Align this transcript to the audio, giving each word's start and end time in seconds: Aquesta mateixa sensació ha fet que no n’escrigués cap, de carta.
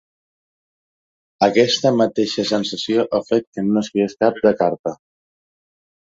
Aquesta 1.47 1.91
mateixa 1.99 2.45
sensació 2.51 3.05
ha 3.17 3.19
fet 3.27 3.45
que 3.57 3.65
no 3.67 3.75
n’escrigués 3.75 4.17
cap, 4.23 4.41
de 4.47 4.53
carta. 4.63 4.95